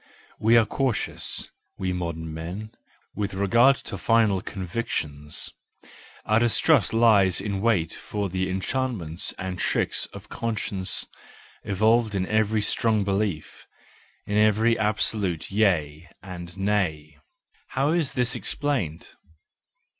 —We 0.39 0.57
are 0.57 0.65
cautious, 0.65 1.51
we 1.77 1.93
modern 1.93 2.33
men, 2.33 2.71
with 3.13 3.35
regard 3.35 3.75
to 3.85 3.99
final 3.99 4.41
convictions, 4.41 5.51
our 6.25 6.39
distrust 6.39 6.91
lies 6.91 7.39
in 7.39 7.61
wait 7.61 7.93
for 7.93 8.27
the 8.27 8.49
enchantments 8.49 9.31
and 9.37 9.59
tricks 9.59 10.07
of 10.07 10.27
conscience 10.27 11.05
involved 11.63 12.15
in 12.15 12.25
every 12.25 12.61
strong 12.63 13.03
belief, 13.03 13.67
in 14.25 14.37
every 14.39 14.75
absolute 14.75 15.51
Yea 15.51 16.09
and 16.23 16.57
Nay: 16.57 17.19
how 17.67 17.91
is 17.91 18.13
this 18.13 18.35
explained? 18.35 19.09